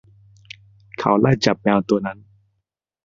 [0.99, 2.19] เขาไล่จับแมวตัวนั้น